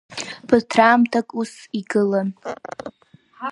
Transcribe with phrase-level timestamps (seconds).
[0.47, 2.29] Ԥыҭраамҭак ус игылан.